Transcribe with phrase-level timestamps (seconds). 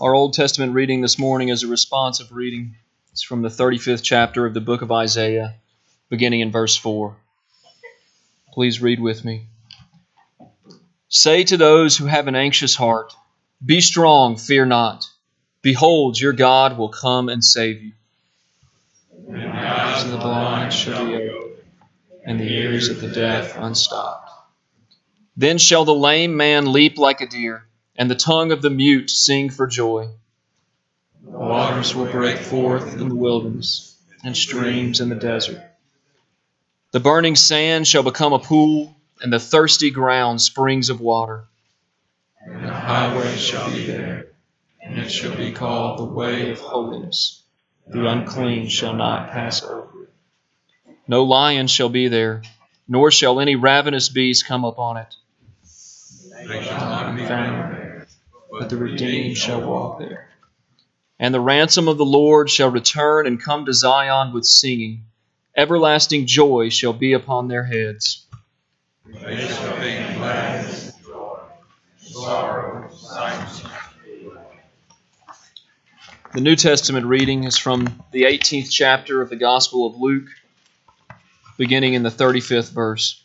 [0.00, 2.76] Our Old Testament reading this morning is a responsive reading.
[3.10, 5.56] It's from the 35th chapter of the book of Isaiah,
[6.08, 7.16] beginning in verse 4.
[8.52, 9.48] Please read with me.
[11.08, 13.12] Say to those who have an anxious heart,
[13.64, 15.04] Be strong, fear not.
[15.62, 17.92] Behold, your God will come and save you.
[19.28, 21.56] The eyes of the blind shall be opened,
[22.24, 24.30] and the ears of the deaf unstopped.
[25.36, 27.67] Then shall the lame man leap like a deer
[27.98, 30.08] and the tongue of the mute sing for joy.
[31.24, 35.60] The Waters will break forth in the wilderness, and streams in the desert.
[36.92, 41.44] The burning sand shall become a pool, and the thirsty ground springs of water.
[42.46, 44.28] And the highway shall be there,
[44.80, 47.42] and it shall be called the way of holiness.
[47.88, 50.10] The unclean shall not pass over it.
[51.08, 52.42] No lion shall be there,
[52.86, 55.14] nor shall any ravenous beast come upon it.
[56.46, 57.77] They shall not be found
[58.50, 60.28] but the redeemed shall walk there.
[61.18, 65.04] And the ransom of the Lord shall return and come to Zion with singing.
[65.56, 68.26] Everlasting joy shall be upon their heads.
[69.06, 71.38] They shall be glad joy,
[71.98, 73.64] sorrow, silence.
[76.34, 80.28] The New Testament reading is from the 18th chapter of the Gospel of Luke,
[81.56, 83.24] beginning in the 35th verse.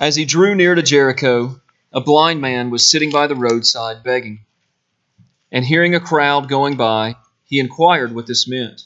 [0.00, 1.60] As he drew near to Jericho,
[1.92, 4.46] a blind man was sitting by the roadside begging.
[5.52, 8.80] And hearing a crowd going by, he inquired what this meant.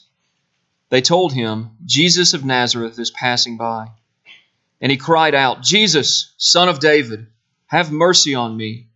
[0.89, 3.91] They told him, Jesus of Nazareth is passing by.
[4.81, 7.27] And he cried out, Jesus, son of David,
[7.67, 8.87] have mercy on me.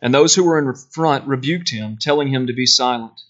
[0.00, 3.20] And those who were in front rebuked him, telling him to be silent.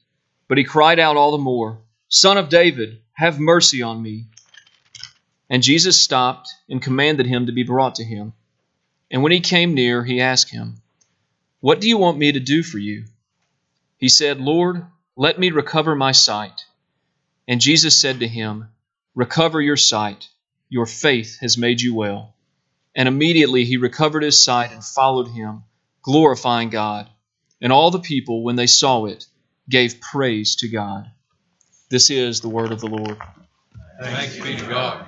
[0.47, 4.27] But he cried out all the more, Son of David, have mercy on me.
[5.51, 8.33] And Jesus stopped and commanded him to be brought to him.
[9.11, 10.83] And when he came near, he asked him,
[11.61, 13.05] What do you want me to do for you?
[13.99, 14.85] He said, Lord,
[15.17, 16.65] let me recover my sight.
[17.47, 18.69] And Jesus said to him,
[19.15, 20.29] Recover your sight.
[20.69, 22.35] Your faith has made you well.
[22.97, 25.65] And immediately he recovered his sight and followed him,
[26.03, 27.09] glorifying God.
[27.61, 29.27] And all the people, when they saw it,
[29.69, 31.11] gave praise to God.
[31.91, 33.19] This is the word of the Lord.
[34.01, 35.07] Thanks be to God.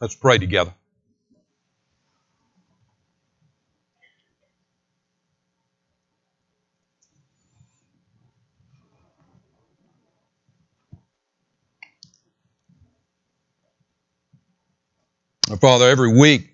[0.00, 0.74] Let's pray together.
[15.60, 16.48] Father, every week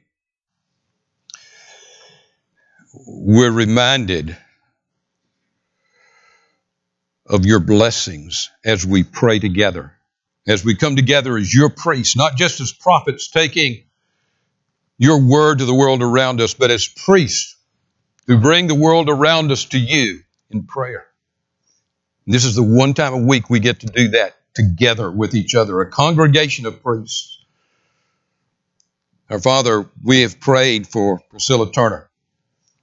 [3.06, 4.36] we're reminded
[7.26, 9.92] of your blessings as we pray together,
[10.46, 13.84] as we come together as your priests, not just as prophets taking
[14.98, 17.56] your word to the world around us, but as priests
[18.26, 20.20] who bring the world around us to you
[20.50, 21.06] in prayer.
[22.26, 25.54] This is the one time a week we get to do that together with each
[25.54, 27.38] other, a congregation of priests.
[29.30, 32.08] Our Father, we have prayed for Priscilla Turner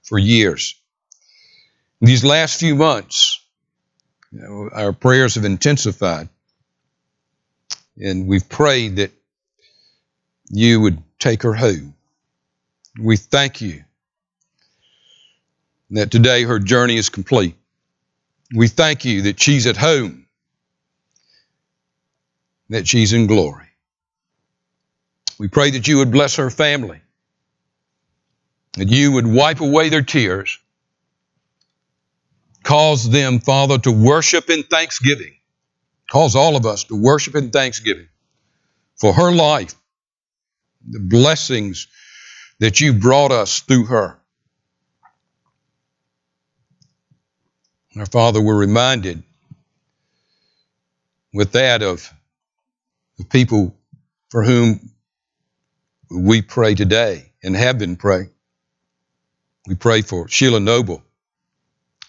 [0.04, 0.76] for years.
[2.00, 3.40] These last few months,
[4.30, 6.28] you know, our prayers have intensified.
[7.98, 9.10] And we've prayed that
[10.48, 11.94] you would take her home.
[13.00, 13.84] We thank you
[15.90, 17.56] that today her journey is complete.
[18.54, 20.26] We thank you that she's at home,
[22.68, 23.65] that she's in glory.
[25.38, 27.00] We pray that you would bless her family,
[28.74, 30.58] that you would wipe away their tears,
[32.62, 35.34] cause them, Father, to worship in thanksgiving,
[36.10, 38.08] cause all of us to worship in thanksgiving
[38.96, 39.74] for her life,
[40.88, 41.86] the blessings
[42.58, 44.18] that you brought us through her.
[47.98, 49.22] Our Father, we're reminded
[51.32, 52.10] with that of
[53.18, 53.74] the people
[54.30, 54.92] for whom
[56.10, 58.30] we pray today and have been praying.
[59.68, 61.02] We pray for Sheila Noble,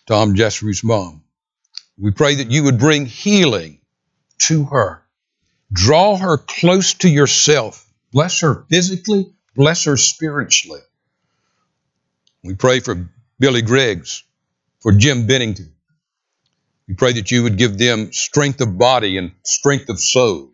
[0.07, 1.23] Tom Jessery's mom.
[1.97, 3.81] We pray that you would bring healing
[4.39, 5.03] to her.
[5.73, 7.85] Draw her close to yourself.
[8.11, 10.81] Bless her physically, bless her spiritually.
[12.43, 13.09] We pray for
[13.39, 14.23] Billy Griggs,
[14.81, 15.73] for Jim Bennington,
[16.87, 20.51] We pray that you would give them strength of body and strength of soul.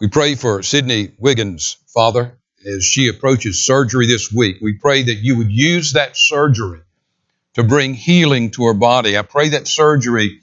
[0.00, 2.36] We pray for Sydney Wiggins, Father,
[2.66, 4.56] as she approaches surgery this week.
[4.60, 6.80] We pray that you would use that surgery
[7.54, 9.16] to bring healing to her body.
[9.16, 10.40] I pray that surgery,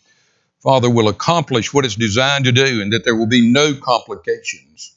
[0.63, 4.95] Father, will accomplish what it's designed to do and that there will be no complications.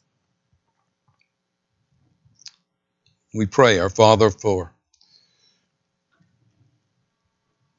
[3.35, 4.73] We pray, our Father, for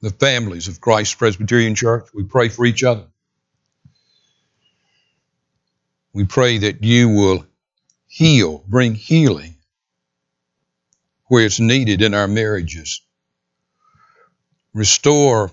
[0.02, 2.10] the families of Christ Presbyterian Church.
[2.14, 3.08] We pray for each other.
[6.16, 7.46] We pray that you will
[8.08, 9.58] heal, bring healing
[11.26, 13.02] where it's needed in our marriages.
[14.74, 15.52] Restore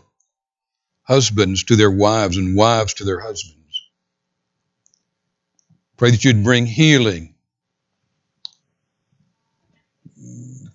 [1.03, 3.91] husbands to their wives and wives to their husbands.
[5.97, 7.35] Pray that you'd bring healing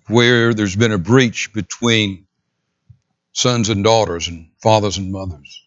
[0.06, 2.26] where there's been a breach between
[3.32, 5.62] sons and daughters and fathers and mothers.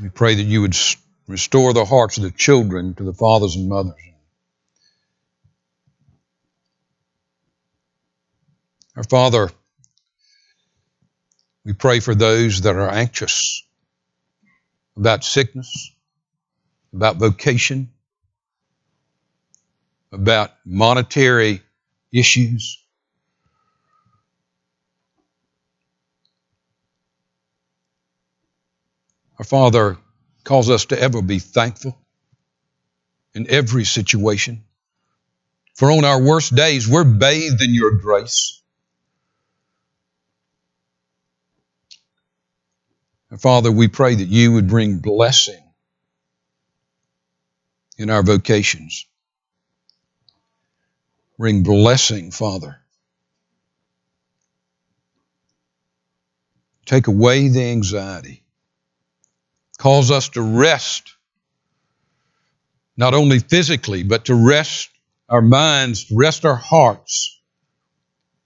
[0.00, 0.76] We pray that you would
[1.26, 3.94] restore the hearts of the children to the fathers and mothers.
[8.96, 9.50] Our Father,
[11.64, 13.62] we pray for those that are anxious
[14.96, 15.92] about sickness,
[16.94, 17.90] about vocation,
[20.12, 21.60] about monetary
[22.12, 22.82] issues.
[29.38, 29.98] Our Father,
[30.46, 31.98] cause us to ever be thankful
[33.34, 34.62] in every situation.
[35.74, 38.62] For on our worst days, we're bathed in your grace.
[43.28, 45.62] And Father, we pray that you would bring blessing
[47.98, 49.04] in our vocations.
[51.36, 52.78] Bring blessing, Father.
[56.86, 58.45] Take away the anxiety.
[59.78, 61.14] Cause us to rest,
[62.96, 64.88] not only physically, but to rest
[65.28, 67.40] our minds, rest our hearts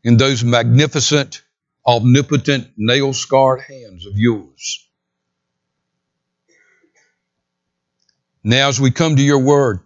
[0.02, 1.42] in those magnificent,
[1.86, 4.86] omnipotent, nail scarred hands of yours.
[8.42, 9.80] Now, as we come to your word,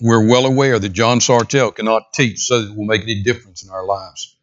[0.00, 3.64] we're well aware that John Sartell cannot teach so that it will make any difference
[3.64, 4.36] in our lives.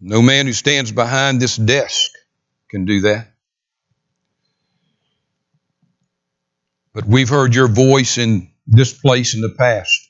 [0.00, 2.10] No man who stands behind this desk
[2.70, 3.35] can do that.
[6.96, 10.08] But we've heard your voice in this place in the past.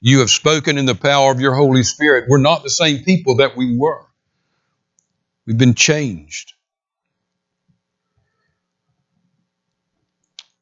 [0.00, 2.30] You have spoken in the power of your Holy Spirit.
[2.30, 4.06] We're not the same people that we were.
[5.44, 6.54] We've been changed.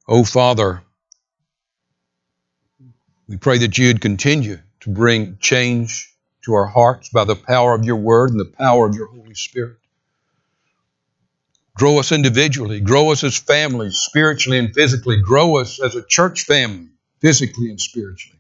[0.09, 0.83] Oh, Father,
[3.29, 6.13] we pray that you'd continue to bring change
[6.45, 9.35] to our hearts by the power of your word and the power of your Holy
[9.35, 9.77] Spirit.
[11.75, 15.21] Grow us individually, grow us as families, spiritually and physically.
[15.21, 16.89] Grow us as a church family,
[17.21, 18.39] physically and spiritually.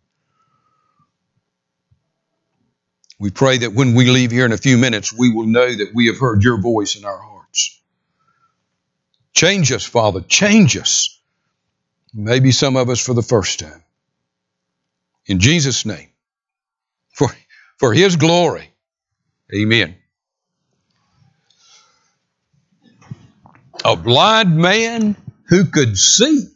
[3.19, 5.93] We pray that when we leave here in a few minutes, we will know that
[5.95, 7.81] we have heard your voice in our hearts.
[9.33, 10.21] Change us, Father.
[10.21, 11.19] Change us.
[12.13, 13.83] Maybe some of us for the first time.
[15.27, 16.11] In Jesus' name.
[17.15, 17.29] For,
[17.79, 18.71] for His glory.
[19.55, 19.97] Amen.
[23.85, 25.17] A blind man
[25.49, 26.49] who could see.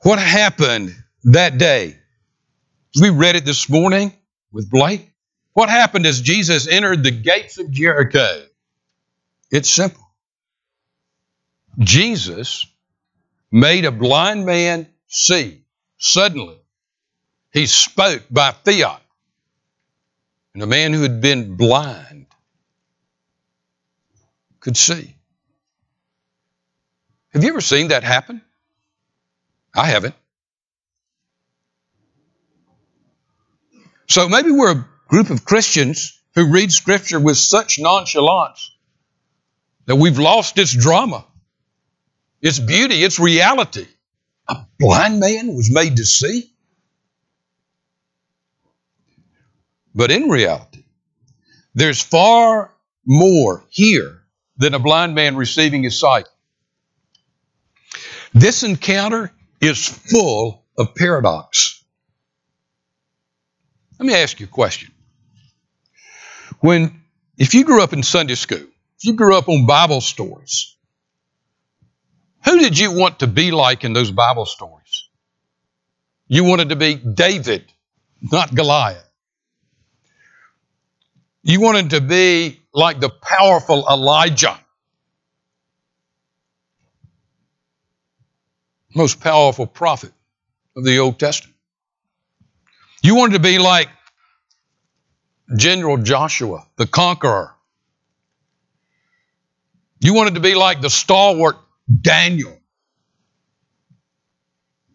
[0.00, 1.96] What happened that day?
[3.00, 4.12] We read it this morning
[4.50, 5.10] with Blake.
[5.52, 8.44] What happened as Jesus entered the gates of Jericho?
[9.50, 10.02] It's simple.
[11.78, 12.66] Jesus
[13.50, 15.62] made a blind man see.
[15.98, 16.58] Suddenly,
[17.52, 19.00] he spoke by fiat.
[20.54, 22.26] And a man who had been blind
[24.62, 25.14] could see.
[27.32, 28.40] Have you ever seen that happen?
[29.74, 30.14] I haven't.
[34.08, 38.70] So maybe we're a group of Christians who read Scripture with such nonchalance
[39.86, 41.24] that we've lost its drama,
[42.40, 43.86] its beauty, its reality.
[44.46, 46.52] A blind man was made to see.
[49.94, 50.84] But in reality,
[51.74, 52.70] there's far
[53.04, 54.21] more here
[54.62, 56.26] than a blind man receiving his sight.
[58.32, 61.84] This encounter is full of paradox.
[63.98, 64.92] Let me ask you a question.
[66.60, 67.02] When,
[67.36, 70.76] if you grew up in Sunday school, if you grew up on Bible stories,
[72.44, 75.08] who did you want to be like in those Bible stories?
[76.28, 77.64] You wanted to be David,
[78.20, 79.11] not Goliath.
[81.42, 84.58] You wanted to be like the powerful Elijah.
[88.94, 90.12] Most powerful prophet
[90.76, 91.56] of the Old Testament.
[93.02, 93.88] You wanted to be like
[95.56, 97.54] General Joshua, the conqueror.
[100.00, 101.56] You wanted to be like the stalwart
[102.00, 102.56] Daniel,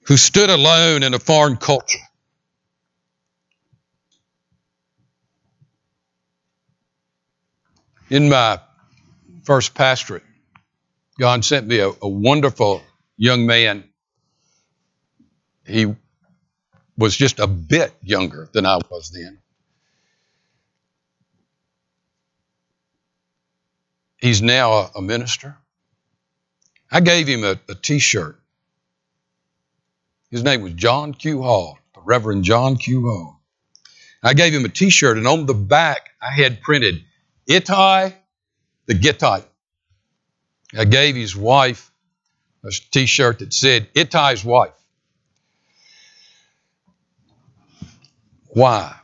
[0.04, 2.00] who stood alone in a foreign culture.
[8.10, 8.60] In my
[9.44, 10.24] first pastorate,
[11.20, 12.82] God sent me a, a wonderful
[13.18, 13.84] young man.
[15.66, 15.94] He
[16.98, 19.40] was just a bit younger than I was then.
[24.20, 25.58] He's now a, a minister.
[26.90, 28.40] I gave him a a t-shirt.
[30.32, 31.44] His name was John Q.
[31.44, 33.02] Hall, the Reverend John Q.
[33.02, 33.42] Hall.
[34.24, 37.04] I gave him a t-shirt, and on the back I had printed
[37.48, 38.14] Ittai
[38.88, 39.46] the Gittite.
[40.78, 41.92] I gave his wife
[42.64, 44.74] a t-shirt that said Ittai's wife.
[48.48, 48.96] Why?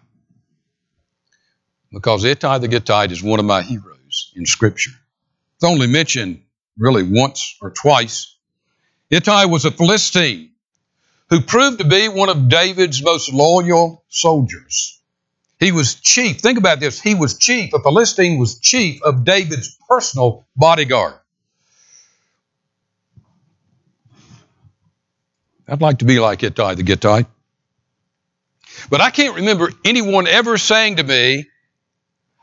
[1.91, 4.91] Because Ittai the Gittite is one of my heroes in Scripture.
[5.55, 6.41] It's only mentioned
[6.77, 8.35] really once or twice.
[9.09, 10.49] Ittai was a Philistine
[11.29, 14.99] who proved to be one of David's most loyal soldiers.
[15.63, 16.41] He was chief.
[16.41, 16.99] Think about this.
[16.99, 17.73] He was chief.
[17.73, 21.13] A Philistine was chief of David's personal bodyguard.
[25.65, 27.27] I'd like to be like Ittai the Gittite.
[28.89, 31.45] But I can't remember anyone ever saying to me,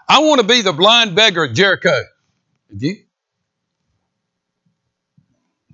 [0.08, 2.02] I want to be the blind beggar at Jericho.
[2.70, 2.96] Have you?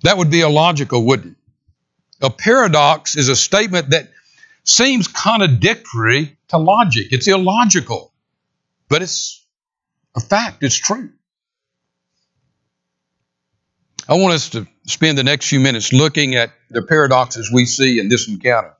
[0.03, 2.25] That would be illogical, wouldn't it?
[2.25, 4.09] A paradox is a statement that
[4.67, 7.07] seems contradictory to logic.
[7.11, 8.13] It's illogical,
[8.89, 9.45] but it's
[10.15, 11.11] a fact, it's true.
[14.09, 17.99] I want us to spend the next few minutes looking at the paradoxes we see
[17.99, 18.73] in this encounter.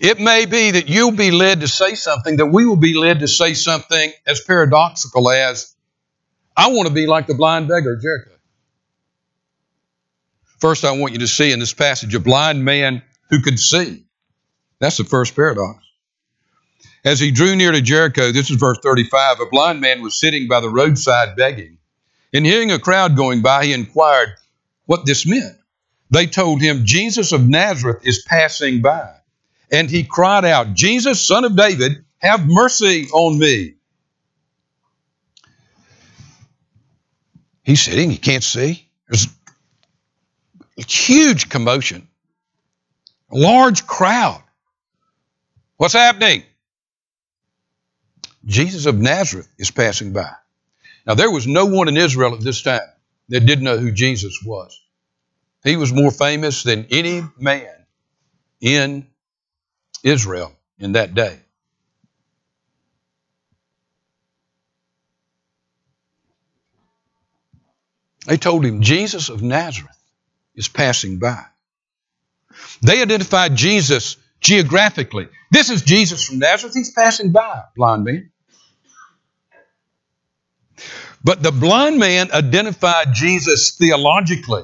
[0.00, 3.20] It may be that you'll be led to say something, that we will be led
[3.20, 5.74] to say something as paradoxical as,
[6.56, 8.30] I want to be like the blind beggar Jericho.
[10.58, 14.04] First, I want you to see in this passage a blind man who could see.
[14.78, 15.84] That's the first paradox.
[17.04, 20.48] As he drew near to Jericho, this is verse 35, a blind man was sitting
[20.48, 21.78] by the roadside begging.
[22.32, 24.30] And hearing a crowd going by, he inquired
[24.86, 25.56] what this meant.
[26.10, 29.14] They told him, Jesus of Nazareth is passing by.
[29.72, 33.74] And he cried out, Jesus, son of David, have mercy on me.
[37.62, 38.88] He's sitting, he can't see.
[39.08, 39.28] There's
[40.76, 42.08] a huge commotion,
[43.30, 44.42] a large crowd.
[45.76, 46.42] What's happening?
[48.44, 50.32] Jesus of Nazareth is passing by.
[51.06, 52.80] Now, there was no one in Israel at this time
[53.28, 54.78] that didn't know who Jesus was.
[55.62, 57.70] He was more famous than any man
[58.60, 59.06] in
[60.02, 61.38] Israel in that day.
[68.26, 69.96] They told him Jesus of Nazareth
[70.54, 71.44] is passing by.
[72.82, 75.28] They identified Jesus geographically.
[75.50, 76.74] This is Jesus from Nazareth.
[76.74, 78.30] He's passing by, blind man.
[81.22, 84.62] But the blind man identified Jesus theologically.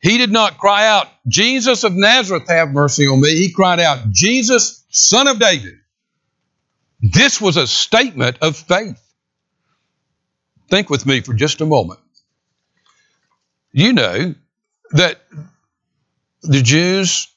[0.00, 3.36] He did not cry out, Jesus of Nazareth, have mercy on me.
[3.36, 5.74] He cried out, Jesus, son of David.
[7.00, 9.00] This was a statement of faith.
[10.68, 12.00] Think with me for just a moment.
[13.72, 14.34] You know
[14.90, 15.20] that
[16.44, 17.28] the Jews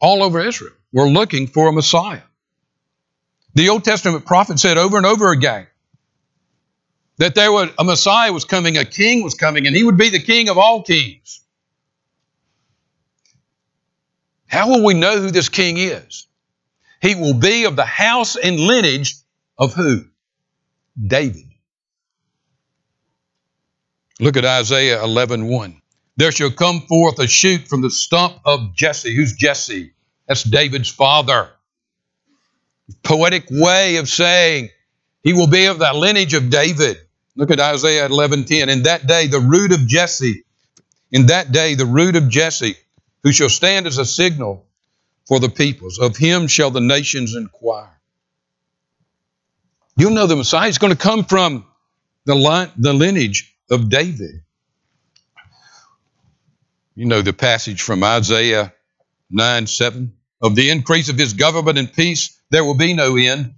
[0.00, 2.22] all over Israel were looking for a Messiah.
[3.54, 5.66] The Old Testament prophet said over and over again
[7.18, 10.10] that there was a Messiah was coming, a king was coming, and he would be
[10.10, 11.40] the king of all kings.
[14.46, 16.26] How will we know who this king is?
[17.00, 19.14] He will be of the house and lineage
[19.56, 20.04] of who?
[21.00, 21.46] David.
[24.18, 25.79] Look at Isaiah 11 1.
[26.20, 29.16] There shall come forth a shoot from the stump of Jesse.
[29.16, 29.92] Who's Jesse?
[30.28, 31.48] That's David's father.
[33.02, 34.68] Poetic way of saying
[35.22, 36.98] he will be of the lineage of David.
[37.36, 38.68] Look at Isaiah 11:10.
[38.68, 40.44] In that day, the root of Jesse,
[41.10, 42.76] in that day, the root of Jesse,
[43.22, 44.66] who shall stand as a signal
[45.26, 47.98] for the peoples, of him shall the nations inquire.
[49.96, 51.64] You'll know the Messiah is going to come from
[52.26, 54.42] the, line, the lineage of David.
[57.00, 58.74] You know the passage from Isaiah
[59.30, 60.12] 9 7.
[60.42, 63.54] Of the increase of his government and peace, there will be no end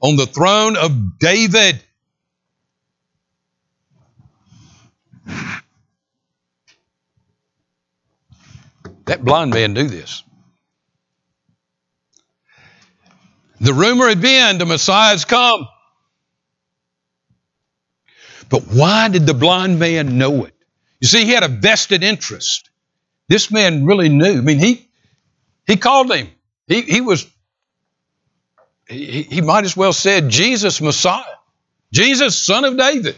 [0.00, 1.82] on the throne of David.
[9.06, 10.22] That blind man knew this.
[13.60, 15.66] The rumor had been the Messiah's come.
[18.48, 20.54] But why did the blind man know it?
[21.00, 22.70] You see, he had a vested interest.
[23.28, 24.38] This man really knew.
[24.38, 24.88] I mean, he
[25.66, 26.28] he called him.
[26.66, 27.26] He he was
[28.88, 31.24] he, he might as well said Jesus Messiah.
[31.92, 33.16] Jesus, son of David.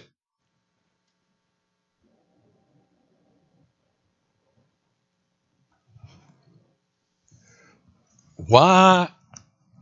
[8.49, 9.09] Why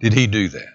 [0.00, 0.68] did he do that?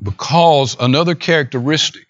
[0.00, 2.06] Because another characteristic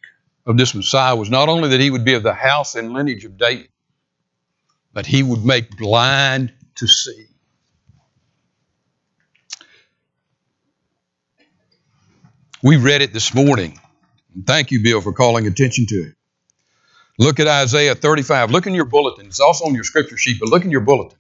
[0.47, 3.25] of this Messiah was not only that he would be of the house and lineage
[3.25, 3.68] of David,
[4.94, 7.26] but he would make blind to see.
[12.62, 13.78] We read it this morning.
[14.46, 16.14] Thank you, Bill, for calling attention to it.
[17.18, 18.50] Look at Isaiah 35.
[18.50, 19.26] Look in your bulletin.
[19.26, 21.18] It's also on your scripture sheet, but look in your bulletin.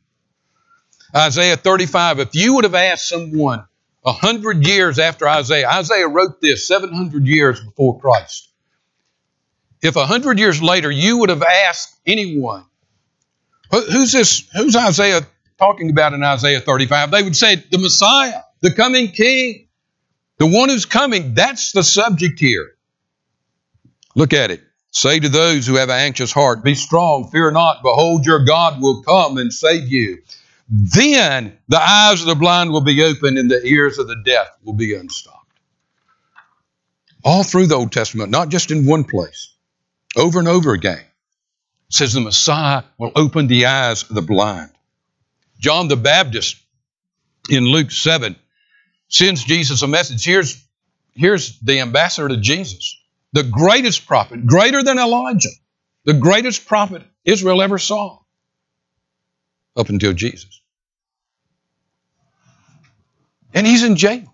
[1.14, 2.20] Isaiah 35.
[2.20, 3.66] If you would have asked someone
[4.04, 8.48] a hundred years after Isaiah, Isaiah wrote this 700 years before Christ.
[9.82, 12.64] If a hundred years later you would have asked anyone,
[13.70, 14.48] who's this?
[14.54, 15.26] Who's Isaiah
[15.58, 17.10] talking about in Isaiah 35?
[17.10, 19.68] They would say the Messiah, the coming King,
[20.38, 21.34] the one who's coming.
[21.34, 22.72] That's the subject here.
[24.14, 24.62] Look at it.
[24.90, 27.82] Say to those who have an anxious heart, Be strong, fear not.
[27.82, 30.18] Behold, your God will come and save you.
[30.68, 34.46] Then the eyes of the blind will be opened and the ears of the deaf
[34.62, 35.40] will be unstopped.
[37.24, 39.54] All through the Old Testament, not just in one place,
[40.16, 41.04] over and over again,
[41.94, 44.72] says the Messiah will open the eyes of the blind.
[45.60, 46.56] John the Baptist
[47.48, 48.34] in Luke 7
[49.08, 50.24] sends Jesus a message.
[50.24, 50.60] Here's,
[51.14, 53.00] here's the ambassador to Jesus,
[53.32, 55.50] the greatest prophet, greater than Elijah,
[56.04, 58.18] the greatest prophet Israel ever saw
[59.76, 60.60] up until Jesus.
[63.52, 64.33] And he's in jail.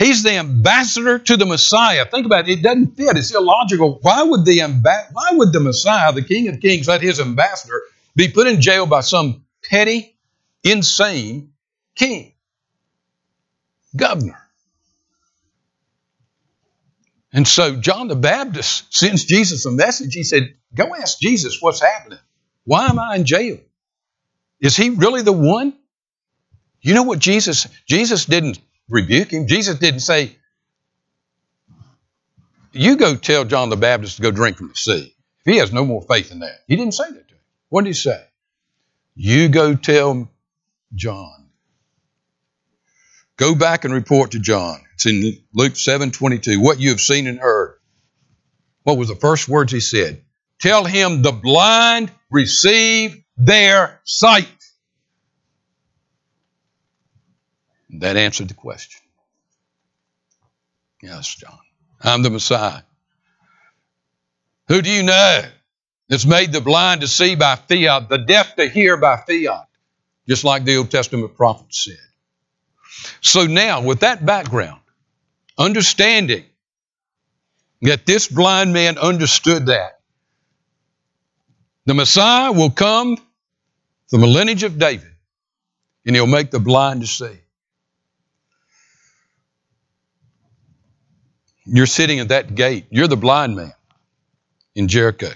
[0.00, 2.06] He's the ambassador to the Messiah.
[2.06, 2.58] Think about it.
[2.58, 3.18] It doesn't fit.
[3.18, 3.98] It's illogical.
[4.00, 7.82] Why would the amba- why would the Messiah, the King of Kings, let his ambassador
[8.16, 10.16] be put in jail by some petty,
[10.64, 11.52] insane
[11.96, 12.32] king,
[13.94, 14.38] governor?
[17.30, 20.14] And so John the Baptist sends Jesus a message.
[20.14, 22.20] He said, Go ask Jesus what's happening.
[22.64, 23.58] Why am I in jail?
[24.60, 25.74] Is he really the one?
[26.80, 28.58] You know what Jesus, Jesus didn't
[28.90, 29.46] rebuke him.
[29.46, 30.36] Jesus didn't say,
[32.72, 35.14] you go tell John the Baptist to go drink from the sea.
[35.44, 36.60] If he has no more faith in that.
[36.66, 37.40] He didn't say that to him.
[37.68, 38.22] What did he say?
[39.14, 40.30] You go tell
[40.94, 41.48] John.
[43.36, 44.80] Go back and report to John.
[44.94, 46.60] It's in Luke 7 22.
[46.60, 47.78] What you have seen and heard.
[48.82, 50.22] What was the first words he said?
[50.58, 54.48] Tell him the blind receive their sight.
[57.98, 59.00] That answered the question.
[61.02, 61.58] Yes, John.
[62.00, 62.82] I'm the Messiah.
[64.68, 65.42] Who do you know
[66.08, 69.66] that's made the blind to see by fiat, the deaf to hear by fiat,
[70.28, 71.96] just like the Old Testament prophets said?
[73.20, 74.80] So now, with that background,
[75.58, 76.44] understanding
[77.82, 80.00] that this blind man understood that,
[81.86, 83.16] the Messiah will come
[84.08, 85.10] from the lineage of David,
[86.06, 87.40] and he'll make the blind to see.
[91.72, 92.86] You're sitting at that gate.
[92.90, 93.72] You're the blind man
[94.74, 95.30] in Jericho.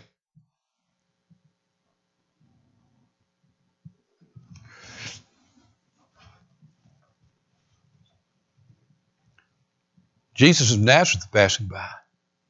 [10.34, 11.88] Jesus of Nazareth passing by.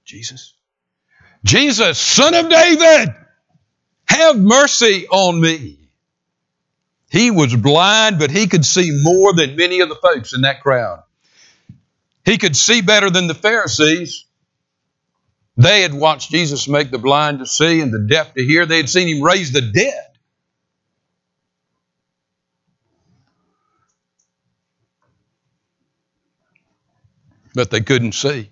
[0.06, 0.54] Jesus.
[1.44, 3.14] Jesus, son of David,
[4.06, 5.78] have mercy on me.
[7.10, 10.62] He was blind, but he could see more than many of the folks in that
[10.62, 11.02] crowd.
[12.24, 14.24] He could see better than the Pharisees.
[15.56, 18.66] They had watched Jesus make the blind to see and the deaf to hear.
[18.66, 20.06] They had seen him raise the dead.
[27.54, 28.50] But they couldn't see.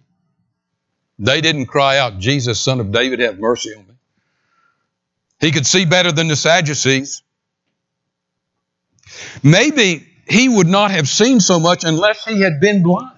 [1.18, 3.94] They didn't cry out, Jesus, son of David, have mercy on me.
[5.40, 7.22] He could see better than the Sadducees.
[9.42, 13.11] Maybe he would not have seen so much unless he had been blind.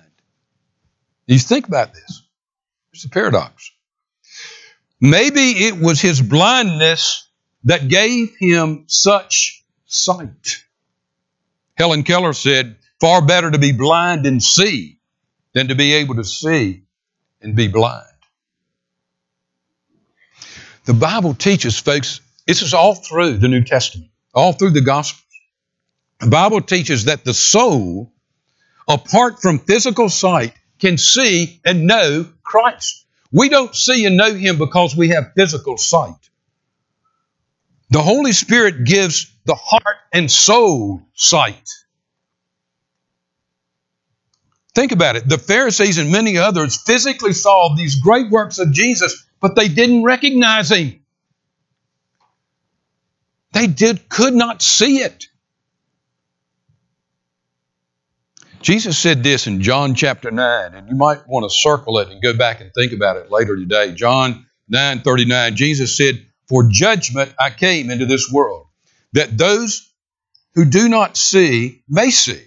[1.27, 2.23] You think about this.
[2.93, 3.71] It's a paradox.
[5.01, 7.29] Maybe it was his blindness
[7.65, 10.65] that gave him such sight.
[11.77, 14.99] Helen Keller said, far better to be blind and see
[15.53, 16.83] than to be able to see
[17.41, 18.07] and be blind.
[20.85, 25.23] The Bible teaches, folks, this is all through the New Testament, all through the Gospels.
[26.21, 28.13] The Bible teaches that the soul,
[28.87, 33.05] apart from physical sight, can see and know Christ.
[33.33, 36.15] We don't see and know Him because we have physical sight.
[37.91, 41.69] The Holy Spirit gives the heart and soul sight.
[44.75, 45.29] Think about it.
[45.29, 50.03] The Pharisees and many others physically saw these great works of Jesus, but they didn't
[50.03, 51.01] recognize him.
[53.53, 55.27] They did could not see it.
[58.65, 62.23] Jesus said this in John chapter 9, and you might want to circle it and
[62.23, 63.93] go back and think about it later today.
[63.93, 68.69] John 9 39, Jesus said, For judgment I came into this world,
[69.13, 69.93] that those
[70.55, 72.41] who do not see may see,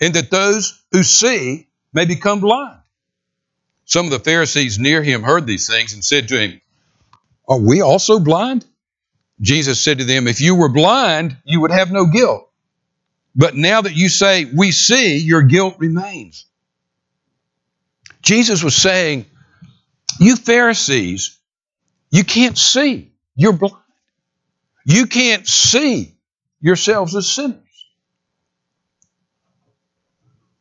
[0.00, 2.80] and that those who see may become blind.
[3.84, 6.60] Some of the Pharisees near him heard these things and said to him,
[7.46, 8.66] Are we also blind?
[9.40, 12.48] Jesus said to them, If you were blind, you would have no guilt.
[13.34, 16.46] But now that you say, We see, your guilt remains.
[18.22, 19.26] Jesus was saying,
[20.20, 21.38] You Pharisees,
[22.10, 23.12] you can't see.
[23.34, 23.76] You're blind.
[24.84, 26.14] You can't see
[26.60, 27.58] yourselves as sinners.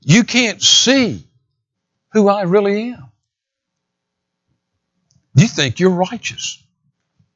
[0.02, 1.28] You can't see
[2.14, 3.12] who I really am.
[5.36, 6.64] You think you're righteous.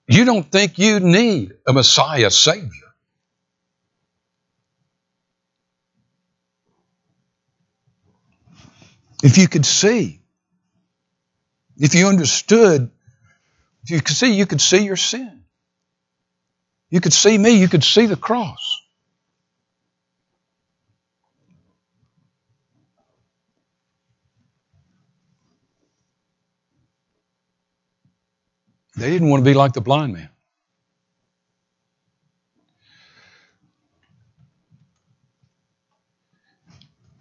[0.08, 2.70] You don't think you need a Messiah Savior.
[9.26, 10.22] If you could see,
[11.78, 12.92] if you understood,
[13.84, 15.44] if you could see, you could see your sin.
[16.92, 18.84] You could see me, you could see the cross.
[28.96, 30.30] They didn't want to be like the blind man.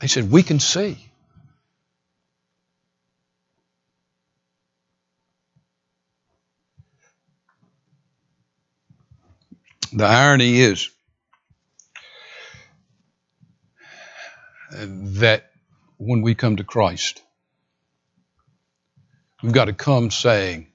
[0.01, 1.04] They said, We can see.
[9.97, 10.91] The irony is
[14.73, 15.53] that
[15.99, 17.23] when we come to Christ,
[19.41, 20.67] we've got to come saying,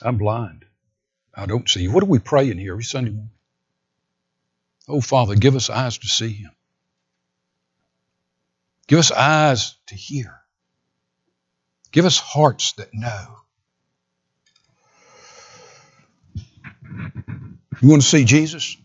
[0.00, 0.66] I'm blind.
[1.34, 1.88] I don't see.
[1.88, 3.30] What are we praying here every Sunday morning?
[4.86, 6.52] Oh, Father, give us eyes to see Him.
[8.86, 10.42] Give us eyes to hear.
[11.90, 13.38] Give us hearts that know.
[17.82, 18.76] You want to see Jesus?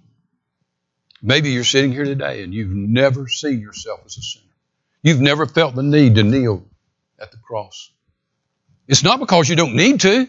[1.22, 4.46] Maybe you're sitting here today and you've never seen yourself as a sinner.
[5.04, 6.66] You've never felt the need to kneel
[7.20, 7.92] at the cross.
[8.88, 10.28] It's not because you don't need to.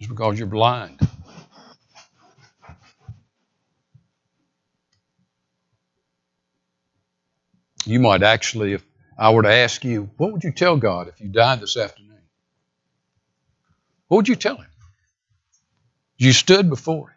[0.00, 0.98] It's because you're blind.
[7.84, 8.84] You might actually, if
[9.18, 12.11] I were to ask you, what would you tell God if you died this afternoon?
[14.12, 14.66] What would you tell Him?
[16.18, 17.16] You stood before Him.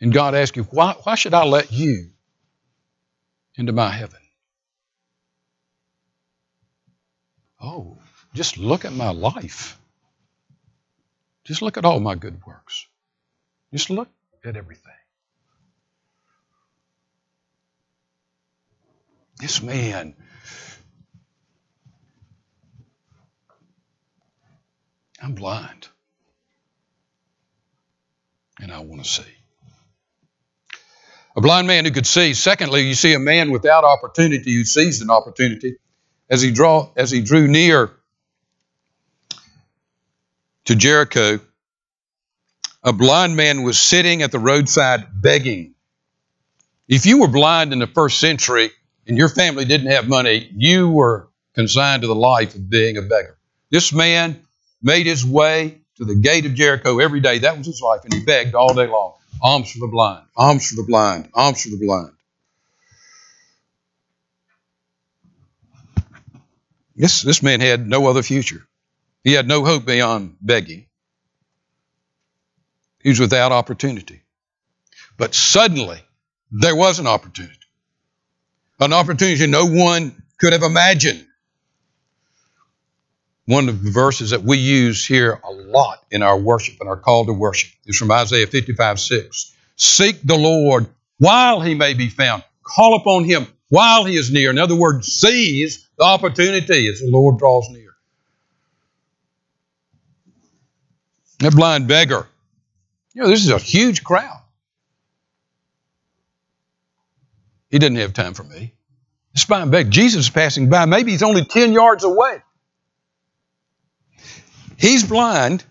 [0.00, 2.10] And God asked you, why, why should I let you
[3.56, 4.20] into my heaven?
[7.60, 7.98] Oh,
[8.34, 9.80] just look at my life.
[11.42, 12.86] Just look at all my good works.
[13.72, 14.08] Just look
[14.44, 14.92] at everything.
[19.40, 20.14] This man,
[25.22, 25.88] I'm blind.
[28.60, 29.22] And I want to see.
[31.36, 32.32] A blind man who could see.
[32.32, 35.76] Secondly, you see a man without opportunity who seized an opportunity.
[36.28, 37.92] As he draw as he drew near
[40.64, 41.38] to Jericho,
[42.82, 45.74] a blind man was sitting at the roadside begging.
[46.88, 48.70] If you were blind in the first century
[49.06, 53.02] and your family didn't have money, you were consigned to the life of being a
[53.02, 53.38] beggar.
[53.70, 54.45] This man
[54.82, 57.38] made his way to the gate of Jericho every day.
[57.38, 60.68] That was his life, and he begged all day long alms for the blind, alms
[60.68, 62.12] for the blind, alms for the blind.
[66.94, 68.66] This, this man had no other future.
[69.22, 70.86] He had no hope beyond begging.
[73.02, 74.22] He was without opportunity.
[75.18, 76.00] But suddenly,
[76.50, 77.58] there was an opportunity.
[78.80, 81.26] An opportunity no one could have imagined.
[83.46, 86.96] One of the verses that we use here a lot in our worship and our
[86.96, 89.54] call to worship is from Isaiah 55 6.
[89.76, 90.86] Seek the Lord
[91.18, 92.42] while he may be found.
[92.62, 94.50] Call upon him while he is near.
[94.50, 97.94] In other words, seize the opportunity as the Lord draws near.
[101.38, 102.26] That blind beggar,
[103.14, 104.40] you know, this is a huge crowd.
[107.70, 108.72] He didn't have time for me.
[109.34, 110.86] This blind beggar, Jesus is passing by.
[110.86, 112.40] Maybe he's only 10 yards away.
[114.76, 115.64] He's blind,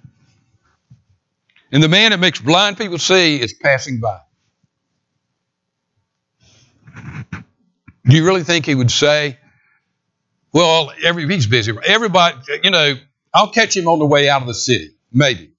[1.71, 4.19] and the man that makes blind people see is passing by.
[8.07, 9.37] Do you really think he would say,
[10.53, 11.73] well, every, he's busy.
[11.85, 12.95] Everybody, you know,
[13.33, 14.91] I'll catch him on the way out of the city.
[15.11, 15.51] Maybe.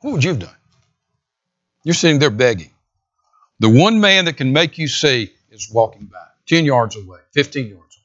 [0.00, 0.56] What would you have done?
[1.84, 2.70] You're sitting there begging.
[3.60, 7.68] The one man that can make you see is walking by, 10 yards away, 15
[7.68, 8.01] yards away.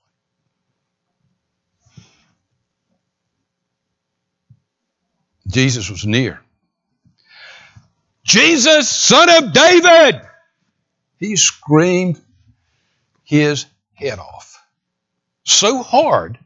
[5.47, 6.41] Jesus was near.
[8.23, 10.21] Jesus, son of David!
[11.17, 12.21] He screamed
[13.23, 14.61] his head off
[15.43, 16.37] so hard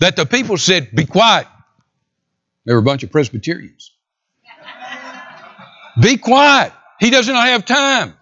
[0.00, 1.46] that the people said, Be quiet.
[2.64, 3.92] They were a bunch of Presbyterians.
[6.00, 6.72] Be quiet.
[6.98, 8.14] He does not have time.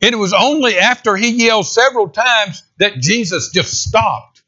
[0.00, 4.42] And it was only after he yelled several times that Jesus just stopped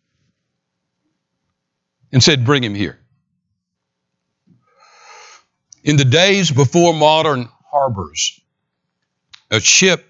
[2.13, 2.99] and said, Bring him here.
[5.83, 8.39] In the days before modern harbors,
[9.51, 10.07] a ship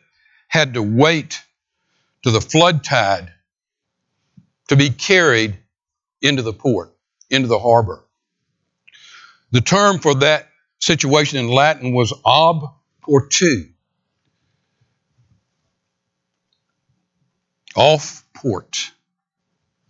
[0.48, 1.42] had to wait
[2.22, 3.33] to the flood tide
[4.68, 5.56] to be carried
[6.20, 6.92] into the port,
[7.30, 8.04] into the harbor.
[9.52, 10.48] The term for that
[10.80, 13.72] situation in Latin was ob portu.
[17.76, 18.90] Off port.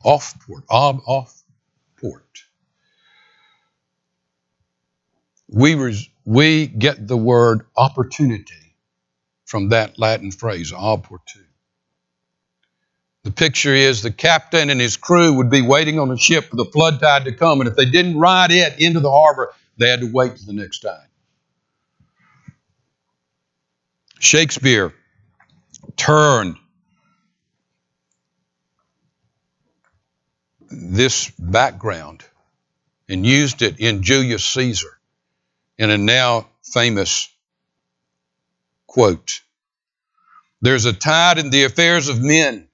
[0.04, 0.64] Off port.
[0.70, 1.42] Ob off
[1.98, 2.44] port.
[5.52, 8.76] We, res, we get the word opportunity
[9.44, 11.08] from that Latin phrase, ob.
[13.24, 16.56] The picture is the captain and his crew would be waiting on a ship for
[16.56, 19.88] the flood tide to come, and if they didn't ride it into the harbor, they
[19.88, 21.06] had to wait to the next tide.
[24.20, 24.94] Shakespeare
[25.96, 26.56] turned
[30.70, 32.22] this background
[33.08, 34.99] and used it in Julius Caesar
[35.80, 37.30] in a now famous
[38.86, 39.40] quote.
[40.60, 42.68] There's a tide in the affairs of men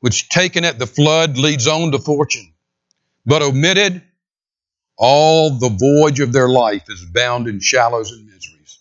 [0.00, 2.52] which taken at the flood leads on to fortune,
[3.24, 4.02] but omitted,
[4.98, 8.78] all the voyage of their life is bound in shallows and miseries.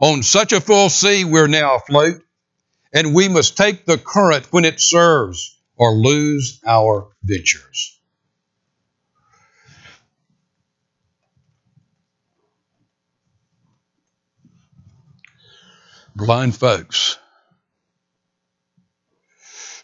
[0.00, 2.22] On such a full sea we're now afloat,
[2.94, 7.98] and we must take the current when it serves or lose our ventures.
[16.14, 17.18] Blind folks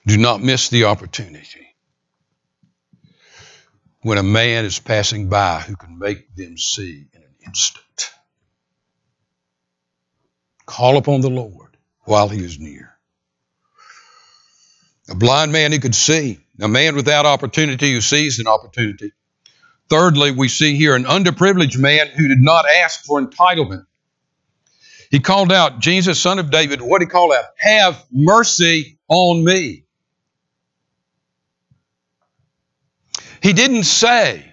[0.07, 1.75] do not miss the opportunity
[4.03, 8.11] when a man is passing by who can make them see in an instant.
[10.67, 12.95] Call upon the Lord while he is near.
[15.09, 19.13] A blind man who could see, a man without opportunity who sees an opportunity.
[19.89, 23.87] Thirdly, we see here an underprivileged man who did not ask for entitlement.
[25.11, 27.45] He called out, Jesus, son of David, what did he call out?
[27.59, 29.85] Have mercy on me.
[33.43, 34.45] He didn't say,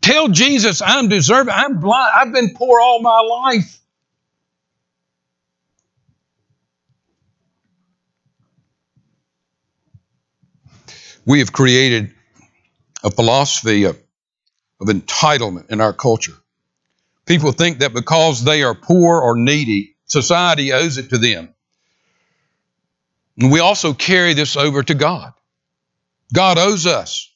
[0.00, 1.52] Tell Jesus I'm deserving.
[1.52, 2.12] I'm blind.
[2.16, 3.78] I've been poor all my life.
[11.26, 12.14] We have created
[13.04, 14.02] a philosophy of,
[14.80, 16.32] of entitlement in our culture.
[17.28, 21.54] People think that because they are poor or needy, society owes it to them.
[23.36, 25.34] And we also carry this over to God.
[26.32, 27.30] God owes us.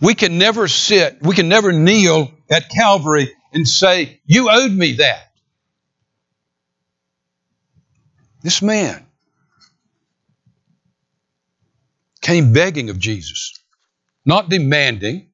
[0.00, 4.92] We can never sit, we can never kneel at Calvary and say, You owed me
[4.94, 5.32] that.
[8.40, 9.04] This man
[12.20, 13.58] came begging of Jesus,
[14.24, 15.30] not demanding,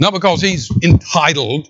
[0.00, 1.68] not because he's entitled.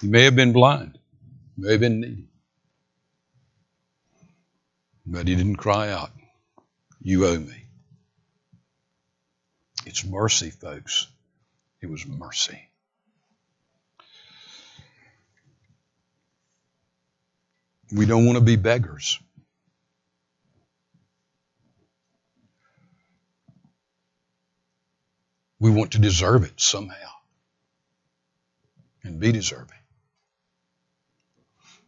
[0.00, 0.98] He may have been blind,
[1.58, 2.26] may have been needy.
[5.06, 6.10] But he didn't cry out,
[7.02, 7.61] You owe me.
[9.84, 11.08] It's mercy, folks.
[11.80, 12.68] It was mercy.
[17.92, 19.18] We don't want to be beggars.
[25.58, 27.10] We want to deserve it somehow
[29.04, 29.78] and be deserving.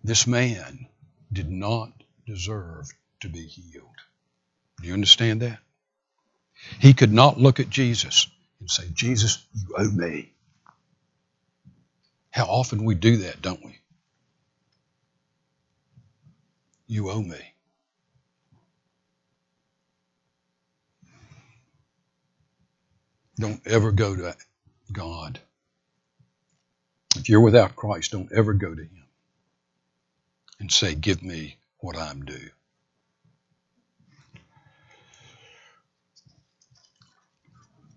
[0.03, 0.87] This man
[1.33, 1.93] did not
[2.27, 2.87] deserve
[3.21, 3.87] to be healed.
[4.81, 5.59] Do you understand that?
[6.81, 8.29] He could not look at Jesus
[8.61, 10.33] and say, Jesus, you owe me.
[12.31, 13.79] How often we do that, don't we?
[16.87, 17.41] You owe me.
[23.39, 24.37] Don't ever go to
[24.93, 25.41] God.
[27.17, 29.05] If you're without Christ, don't ever go to Him
[30.61, 32.51] and say, Give me what I'm due.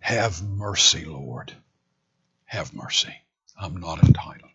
[0.07, 1.51] Have mercy, Lord.
[2.45, 3.13] Have mercy.
[3.59, 4.51] I'm not entitled.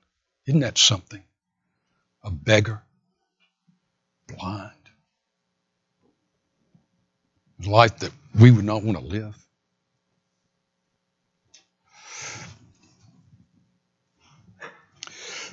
[0.46, 1.22] Isn't that something?
[2.24, 2.80] A beggar,
[4.28, 4.72] blind.
[7.66, 9.36] Life that we would not want to live.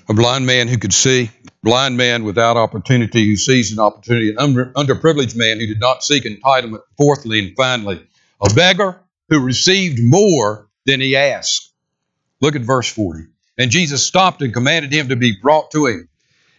[0.07, 1.29] A blind man who could see,
[1.61, 6.05] blind man without opportunity who sees an opportunity, an under, underprivileged man who did not
[6.05, 6.83] seek entitlement.
[6.95, 8.07] Fourthly and finally,
[8.41, 11.71] a beggar who received more than he asked.
[12.41, 13.25] Look at verse 40.
[13.57, 16.09] And Jesus stopped and commanded him to be brought to him.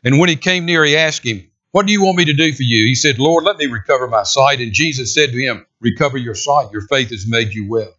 [0.04, 2.52] And when he came near, he asked him, What do you want me to do
[2.52, 2.86] for you?
[2.86, 4.60] He said, Lord, let me recover my sight.
[4.60, 6.72] And Jesus said to him, Recover your sight.
[6.72, 7.94] Your faith has made you well.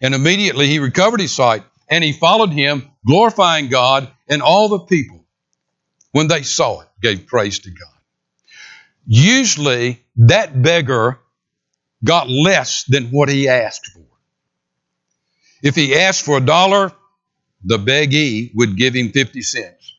[0.00, 4.80] And immediately he recovered his sight and he followed him, glorifying God, and all the
[4.80, 5.24] people,
[6.12, 7.88] when they saw it, gave praise to God.
[9.06, 11.18] Usually, that beggar
[12.04, 14.04] got less than what he asked for.
[15.62, 16.92] If he asked for a dollar,
[17.64, 19.96] the beggee would give him 50 cents.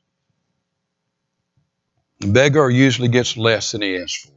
[2.20, 4.32] The beggar usually gets less than he asked for.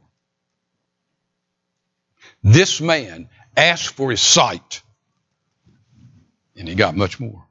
[2.43, 4.81] This man asked for his sight,
[6.55, 7.45] and he got much more.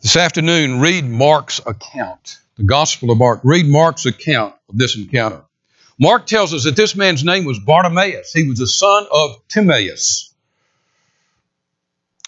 [0.00, 3.40] This afternoon, read Mark's account, the Gospel of Mark.
[3.44, 5.44] Read Mark's account of this encounter.
[6.02, 8.32] Mark tells us that this man's name was Bartimaeus.
[8.32, 10.34] He was the son of Timaeus.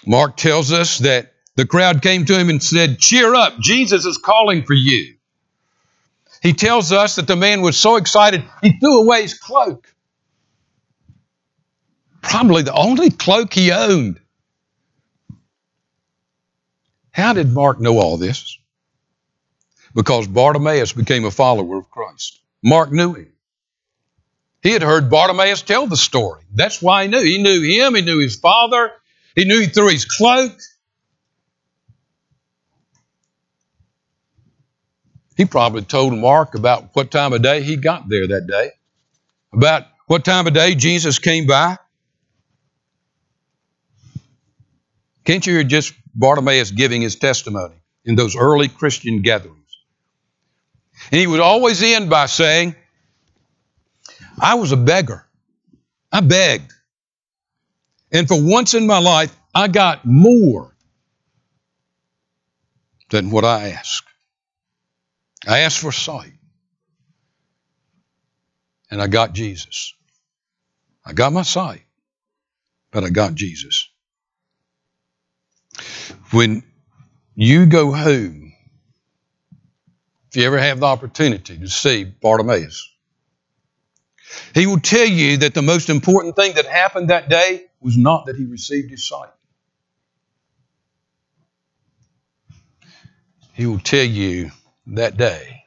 [0.06, 4.16] Mark tells us that the crowd came to him and said, Cheer up, Jesus is
[4.16, 5.16] calling for you.
[6.40, 9.92] He tells us that the man was so excited, he threw away his cloak.
[12.22, 14.20] Probably the only cloak he owned.
[17.10, 18.56] How did Mark know all this?
[19.96, 22.38] Because Bartimaeus became a follower of Christ.
[22.62, 23.33] Mark knew him.
[24.64, 26.42] He had heard Bartimaeus tell the story.
[26.52, 27.22] That's why he knew.
[27.22, 28.90] He knew him, he knew his father,
[29.36, 30.58] he knew he threw his cloak.
[35.36, 38.70] He probably told Mark about what time of day he got there that day,
[39.52, 41.76] about what time of day Jesus came by.
[45.26, 47.74] Can't you hear just Bartimaeus giving his testimony
[48.06, 49.58] in those early Christian gatherings?
[51.10, 52.76] And he would always end by saying,
[54.40, 55.26] I was a beggar.
[56.12, 56.72] I begged.
[58.12, 60.74] And for once in my life, I got more
[63.10, 64.08] than what I asked.
[65.46, 66.32] I asked for sight.
[68.90, 69.94] And I got Jesus.
[71.04, 71.82] I got my sight,
[72.90, 73.88] but I got Jesus.
[76.30, 76.62] When
[77.34, 78.52] you go home,
[80.30, 82.93] if you ever have the opportunity to see Bartimaeus,
[84.54, 88.26] he will tell you that the most important thing that happened that day was not
[88.26, 89.30] that he received his sight.
[93.54, 94.50] He will tell you
[94.88, 95.62] that day,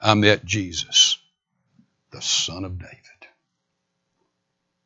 [0.00, 1.18] I met Jesus,
[2.12, 2.96] the Son of David.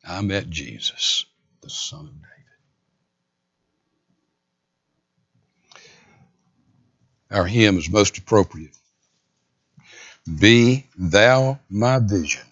[0.04, 1.26] I met Jesus,
[1.60, 2.28] the Son of David.
[7.30, 8.76] Our hymn is most appropriate.
[10.38, 12.42] Be thou my vision